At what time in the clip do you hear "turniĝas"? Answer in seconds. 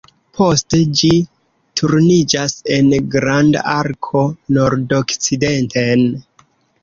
1.81-2.55